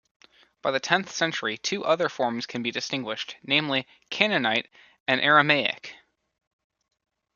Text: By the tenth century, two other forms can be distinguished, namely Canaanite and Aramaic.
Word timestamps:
By 0.63 0.71
the 0.71 0.79
tenth 0.79 1.11
century, 1.11 1.59
two 1.59 1.85
other 1.85 2.09
forms 2.09 2.47
can 2.47 2.63
be 2.63 2.71
distinguished, 2.71 3.35
namely 3.43 3.85
Canaanite 4.09 4.67
and 5.07 5.21
Aramaic. 5.21 5.95